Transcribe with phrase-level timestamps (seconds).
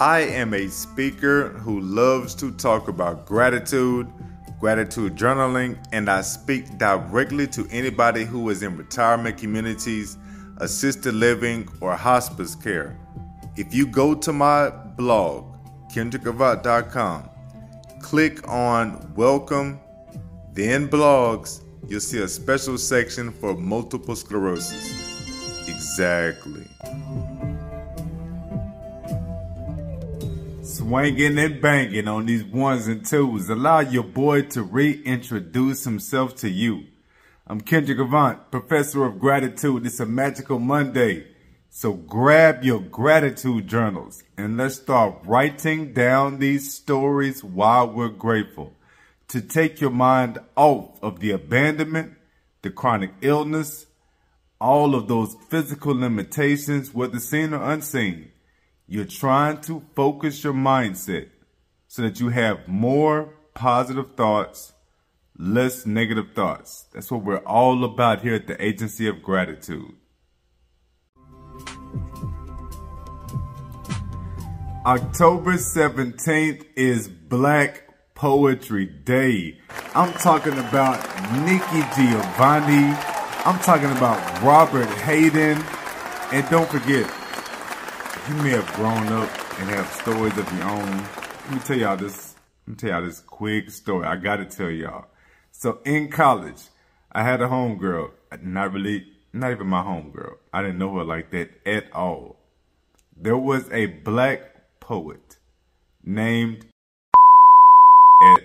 [0.00, 4.10] I am a speaker who loves to talk about gratitude,
[4.58, 10.16] gratitude journaling, and I speak directly to anybody who is in retirement communities,
[10.56, 12.98] assisted living, or hospice care.
[13.56, 15.54] If you go to my blog,
[15.92, 17.28] kendrickavant.com,
[18.00, 19.80] click on Welcome,
[20.54, 25.68] then Blogs, you'll see a special section for multiple sclerosis.
[25.68, 26.66] Exactly.
[30.90, 33.48] Swinging and banging on these ones and twos.
[33.48, 36.82] Allow your boy to reintroduce himself to you.
[37.46, 39.86] I'm Kendrick Avant, professor of gratitude.
[39.86, 41.28] It's a magical Monday.
[41.68, 48.74] So grab your gratitude journals and let's start writing down these stories while we're grateful
[49.28, 52.14] to take your mind off of the abandonment,
[52.62, 53.86] the chronic illness,
[54.60, 58.32] all of those physical limitations, whether seen or unseen.
[58.92, 61.28] You're trying to focus your mindset
[61.86, 64.72] so that you have more positive thoughts,
[65.38, 66.86] less negative thoughts.
[66.92, 69.92] That's what we're all about here at the Agency of Gratitude.
[74.84, 79.60] October 17th is Black Poetry Day.
[79.94, 80.98] I'm talking about
[81.44, 82.92] Nikki Giovanni.
[83.46, 85.62] I'm talking about Robert Hayden.
[86.32, 87.08] And don't forget,
[88.28, 90.96] you may have grown up and have stories of your own.
[90.96, 92.34] Let me tell y'all this.
[92.66, 94.06] Let me tell y'all this quick story.
[94.06, 95.06] I gotta tell y'all.
[95.52, 96.62] So in college,
[97.10, 98.10] I had a homegirl.
[98.42, 100.34] Not really, not even my homegirl.
[100.52, 102.36] I didn't know her like that at all.
[103.16, 105.38] There was a black poet
[106.04, 106.66] named
[108.22, 108.42] at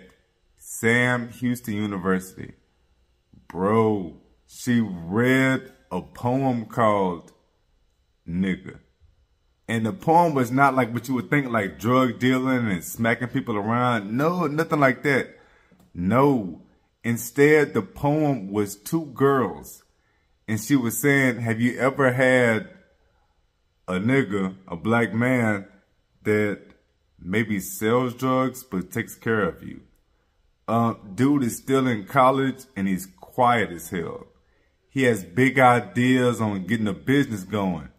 [0.58, 2.53] Sam Houston University.
[3.48, 7.31] Bro, she read a poem called
[8.28, 8.80] Nigga.
[9.67, 13.30] And the poem was not like what you would think, like drug dealing and smacking
[13.30, 14.16] people around.
[14.16, 15.35] No, nothing like that.
[15.94, 16.61] No.
[17.03, 19.84] Instead, the poem was two girls.
[20.47, 22.69] And she was saying, Have you ever had
[23.88, 25.67] a nigga, a black man,
[26.23, 26.59] that
[27.19, 29.81] maybe sells drugs but takes care of you.
[30.67, 34.28] Uh, dude is still in college and he's quiet as hell.
[34.90, 37.90] He has big ideas on getting a business going,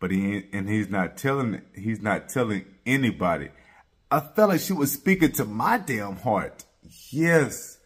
[0.00, 3.50] but he and he's not telling he's not telling anybody.
[4.10, 6.64] I felt like she was speaking to my damn heart.
[7.10, 7.78] Yes,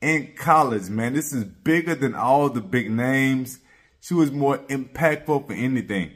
[0.00, 3.58] in college, man, this is bigger than all the big names.
[4.00, 6.12] She was more impactful for anything.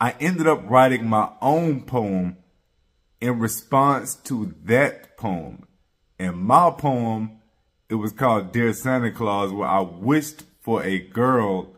[0.00, 2.36] I ended up writing my own poem
[3.20, 5.66] in response to that poem.
[6.18, 7.38] And my poem,
[7.88, 11.76] it was called Dear Santa Claus, where I wished for a girl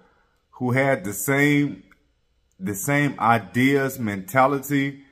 [0.53, 1.83] who had the same
[2.59, 5.03] the same ideas, mentality,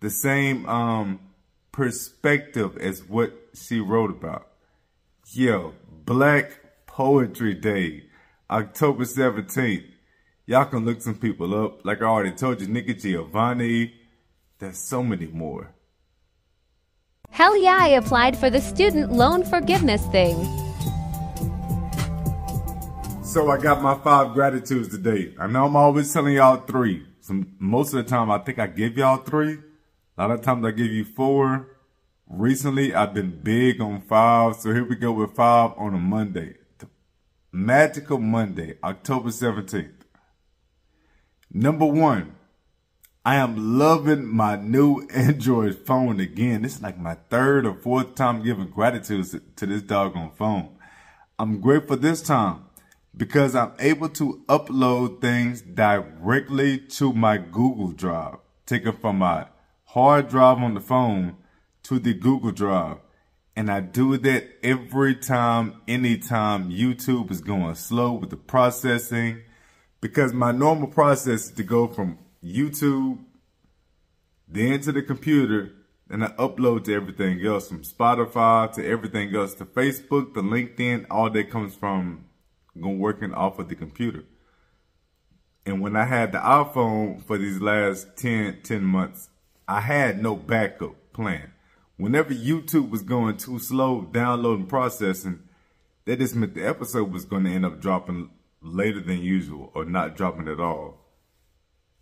[0.00, 1.20] the same um
[1.72, 4.48] perspective as what she wrote about.
[5.32, 8.04] Yo, Black Poetry Day,
[8.50, 9.84] October 17th.
[10.46, 11.84] Y'all can look some people up.
[11.84, 13.94] Like I already told you, Nikki Giovanni.
[14.58, 15.74] There's so many more.
[17.30, 20.67] Hell yeah, I applied for the student loan forgiveness thing.
[23.28, 25.34] So I got my five gratitudes today.
[25.38, 27.06] I know I'm always telling y'all three.
[27.20, 29.58] Some most of the time I think I give y'all three.
[30.16, 31.76] A lot of times I give you four.
[32.26, 36.54] Recently I've been big on five, so here we go with five on a Monday.
[37.52, 39.92] Magical Monday, October 17th.
[41.52, 42.34] Number one,
[43.26, 46.62] I am loving my new Android phone again.
[46.62, 50.78] This is like my third or fourth time giving gratitude to this doggone phone.
[51.38, 52.64] I'm grateful this time
[53.18, 59.48] because I'm able to upload things directly to my Google Drive, taken from my
[59.86, 61.36] hard drive on the phone
[61.82, 62.98] to the Google Drive.
[63.56, 69.42] And I do that every time, anytime YouTube is going slow with the processing
[70.00, 73.18] because my normal process is to go from YouTube,
[74.46, 75.72] then to the computer,
[76.08, 81.06] and I upload to everything else from Spotify to everything else to Facebook, to LinkedIn,
[81.10, 82.27] all that comes from
[82.80, 84.24] working off of the computer.
[85.66, 89.28] And when I had the iPhone for these last 10, 10 months,
[89.66, 91.52] I had no backup plan.
[91.96, 95.40] Whenever YouTube was going too slow downloading processing,
[96.04, 98.30] that just meant the episode was going to end up dropping
[98.62, 101.04] later than usual or not dropping at all.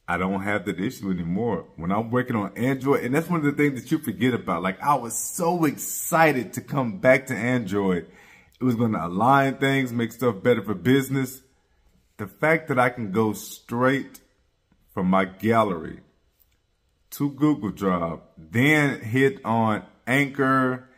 [0.08, 1.64] I don't have that issue anymore.
[1.74, 4.62] When I'm working on Android, and that's one of the things that you forget about.
[4.62, 8.06] Like I was so excited to come back to Android.
[8.60, 11.42] It was going to align things, make stuff better for business.
[12.16, 14.20] The fact that I can go straight
[14.94, 16.00] from my gallery
[17.10, 20.88] to Google Drive, then hit on Anchor,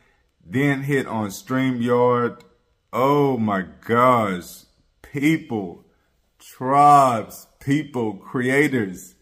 [0.44, 2.43] then hit on StreamYard.
[2.93, 4.62] Oh my gosh,
[5.02, 5.84] people,
[6.38, 9.16] tribes, people, creators.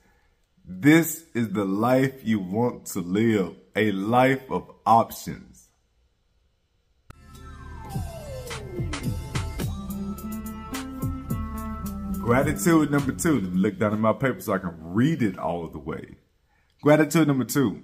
[0.62, 5.55] This is the life you want to live, a life of options.
[12.26, 13.40] Gratitude number two.
[13.40, 16.16] Look down at my paper so I can read it all the way.
[16.82, 17.82] Gratitude number two.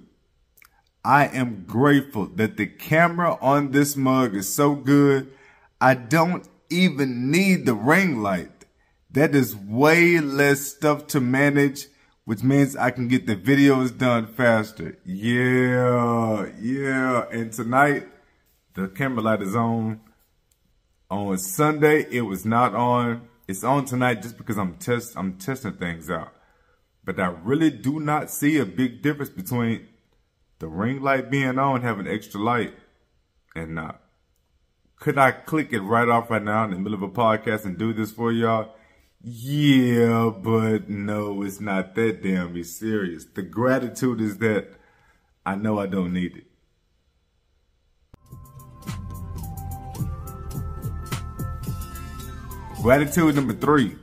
[1.01, 5.31] I am grateful that the camera on this mug is so good.
[5.79, 8.65] I don't even need the ring light.
[9.11, 11.87] That is way less stuff to manage,
[12.25, 14.97] which means I can get the videos done faster.
[15.05, 17.29] Yeah, yeah.
[17.31, 18.09] And tonight,
[18.73, 20.01] the camera light is on.
[21.09, 23.29] On Sunday, it was not on.
[23.47, 26.33] It's on tonight just because I'm test I'm testing things out.
[27.03, 29.87] But I really do not see a big difference between
[30.59, 32.73] the ring light being on, having extra light,
[33.55, 34.01] and not.
[34.95, 37.77] Could I click it right off right now in the middle of a podcast and
[37.77, 38.73] do this for y'all?
[39.21, 43.25] Yeah, but no, it's not that damn serious.
[43.25, 44.69] The gratitude is that
[45.45, 46.45] I know I don't need it.
[52.83, 53.95] Gratitude number three.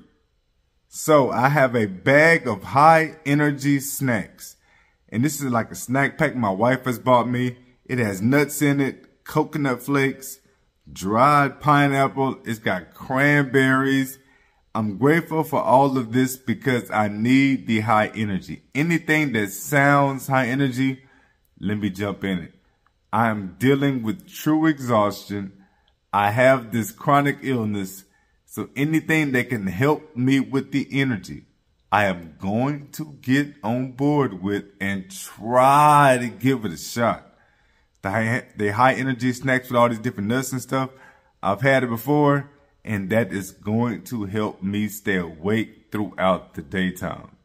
[0.89, 4.57] So I have a bag of high energy snacks.
[5.11, 7.59] And this is like a snack pack my wife has bought me.
[7.85, 10.39] It has nuts in it, coconut flakes,
[10.91, 12.39] dried pineapple.
[12.47, 14.19] It's got cranberries.
[14.75, 18.63] I'm grateful for all of this because I need the high energy.
[18.75, 21.03] Anything that sounds high energy,
[21.59, 22.55] let me jump in it.
[23.13, 25.53] I am dealing with true exhaustion.
[26.15, 28.05] I have this chronic illness
[28.51, 31.45] so anything that can help me with the energy,
[31.93, 37.33] I am going to get on board with and try to give it a shot.
[38.03, 40.91] The high, energy snacks with all these different nuts and stuff,
[41.41, 42.51] I've had it before,
[42.85, 47.37] and that is going to help me stay awake throughout the daytime.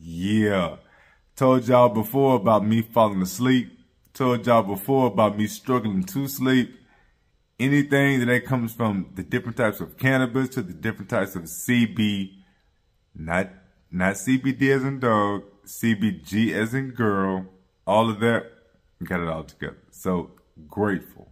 [0.00, 0.76] Yeah.
[1.36, 3.78] Told y'all before about me falling asleep.
[4.14, 6.74] Told y'all before about me struggling to sleep
[7.58, 12.32] anything that comes from the different types of cannabis to the different types of CB,
[13.14, 13.50] not
[13.90, 17.46] not CBD as in dog, CBG as in girl,
[17.86, 18.50] all of that,
[19.04, 19.78] got it all together.
[19.90, 20.32] So
[20.68, 21.30] grateful.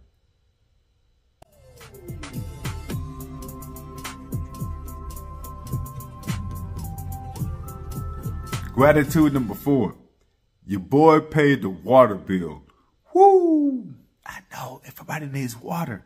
[8.73, 9.95] Gratitude number four.
[10.65, 12.63] Your boy paid the water bill.
[13.13, 13.93] Woo!
[14.25, 16.05] I know everybody needs water.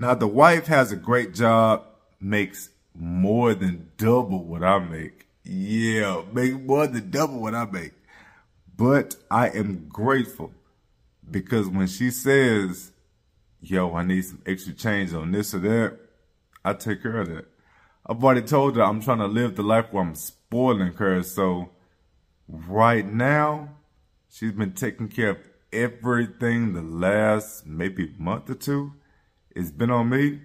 [0.00, 1.84] Now, the wife has a great job,
[2.18, 5.26] makes more than double what I make.
[5.44, 7.92] Yeah, make more than double what I make.
[8.74, 10.54] But I am grateful
[11.30, 12.92] because when she says,
[13.60, 15.98] yo, I need some extra change on this or that,
[16.64, 17.44] I take care of that.
[18.06, 21.22] I've already told her I'm trying to live the life where I'm spoiling her.
[21.22, 21.72] So
[22.48, 23.68] right now,
[24.30, 25.38] she's been taking care of
[25.74, 28.94] everything the last maybe month or two
[29.54, 30.40] it's been on me.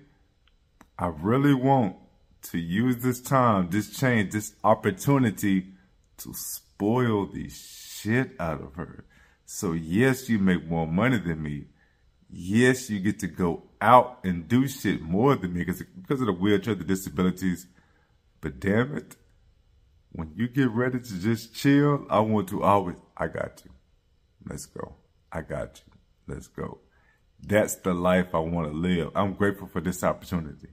[0.97, 1.97] I really want
[2.43, 5.67] to use this time, this change, this opportunity
[6.17, 9.05] to spoil the shit out of her.
[9.45, 11.65] So yes, you make more money than me.
[12.29, 16.27] Yes, you get to go out and do shit more than me because because of
[16.27, 17.67] the wheelchair, the disabilities.
[18.41, 19.15] But damn it,
[20.11, 23.71] when you get ready to just chill, I want to always, I got you.
[24.47, 24.95] Let's go.
[25.31, 25.93] I got you.
[26.33, 26.79] Let's go.
[27.47, 29.11] That's the life I want to live.
[29.13, 30.69] I'm grateful for this opportunity.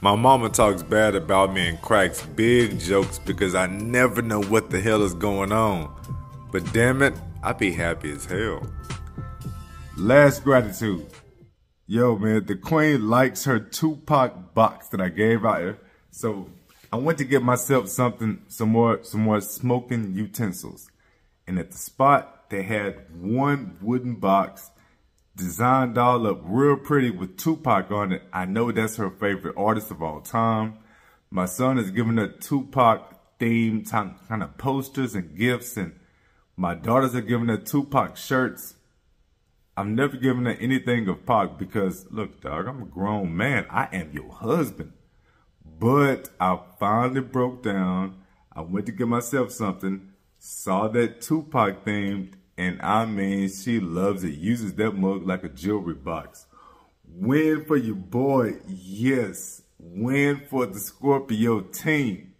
[0.00, 4.70] My mama talks bad about me and cracks big jokes because I never know what
[4.70, 5.92] the hell is going on.
[6.52, 8.64] But damn it, I be happy as hell.
[9.96, 11.06] Last gratitude.
[11.88, 15.78] Yo, man, the queen likes her Tupac box that I gave out here.
[16.12, 16.48] So
[16.92, 20.90] I went to get myself something, some more, some more smoking utensils.
[21.46, 24.70] And at the spot, they had one wooden box
[25.36, 28.22] designed all up real pretty with Tupac on it.
[28.32, 30.78] I know that's her favorite artist of all time.
[31.30, 35.98] My son is giving her Tupac themed kind of posters and gifts, and
[36.56, 38.74] my daughters are giving her Tupac shirts.
[39.76, 43.66] I'm never giving her anything of Pac because, look, dog, I'm a grown man.
[43.68, 44.92] I am your husband.
[45.64, 48.22] But I finally broke down.
[48.52, 50.10] I went to get myself something
[50.46, 54.34] saw that Tupac themed, and I mean, she loves it.
[54.34, 56.44] Uses that mug like a jewelry box.
[57.08, 59.62] Win for your boy, yes.
[59.78, 62.34] Win for the Scorpio team.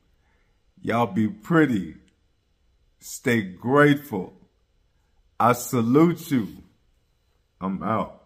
[0.82, 1.94] Y'all be pretty.
[3.00, 4.34] Stay grateful.
[5.40, 6.48] I salute you.
[7.58, 8.22] I'm out.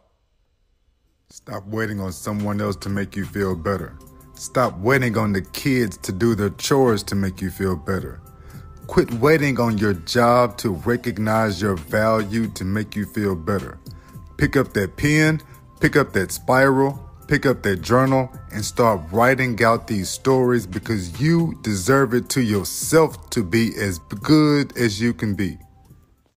[1.28, 3.96] Stop waiting on someone else to make you feel better.
[4.34, 8.20] Stop waiting on the kids to do their chores to make you feel better.
[8.98, 13.78] Quit waiting on your job to recognize your value to make you feel better.
[14.36, 15.40] Pick up that pen,
[15.78, 21.20] pick up that spiral, pick up that journal, and start writing out these stories because
[21.20, 25.58] you deserve it to yourself to be as good as you can be.